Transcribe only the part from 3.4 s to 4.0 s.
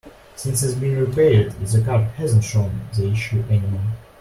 any more.